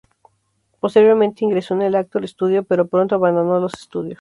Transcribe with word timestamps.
Posteriormente 0.79 1.45
ingresó 1.45 1.75
en 1.75 1.83
el 1.83 1.93
Actors 1.93 2.31
Studio, 2.31 2.63
pero 2.63 2.87
pronto 2.87 3.13
abandonó 3.13 3.59
los 3.59 3.75
estudios. 3.75 4.09